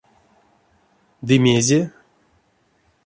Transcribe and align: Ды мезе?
Ды 1.27 1.35
мезе? 1.43 1.79